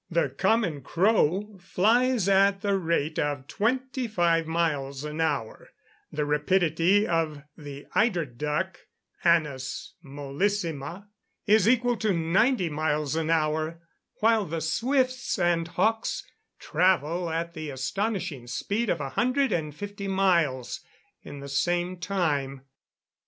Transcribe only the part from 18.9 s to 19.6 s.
a hundred